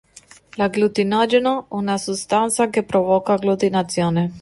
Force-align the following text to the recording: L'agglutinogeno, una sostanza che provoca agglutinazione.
L'agglutinogeno, 0.55 1.67
una 1.69 1.95
sostanza 1.99 2.71
che 2.71 2.81
provoca 2.81 3.33
agglutinazione. 3.33 4.31